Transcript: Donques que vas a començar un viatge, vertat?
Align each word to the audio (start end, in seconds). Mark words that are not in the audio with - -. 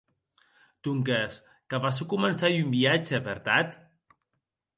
Donques 0.87 1.37
que 1.73 1.81
vas 1.83 1.99
a 1.99 2.07
començar 2.15 2.51
un 2.63 2.73
viatge, 2.77 3.21
vertat? 3.29 3.79